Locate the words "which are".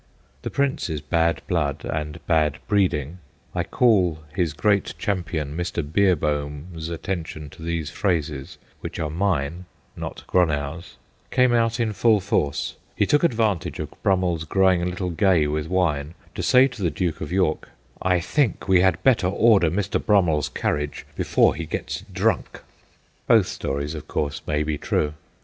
8.79-9.11